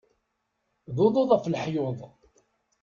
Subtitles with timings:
[0.95, 1.99] D uḍuḍ af leḥyuḍ.